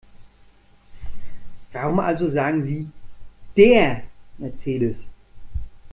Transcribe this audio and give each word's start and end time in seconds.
Warum 1.73 1.99
also 1.99 2.27
sagen 2.27 2.63
Sie 2.63 2.89
DER 3.55 4.01
Mercedes? 4.39 5.05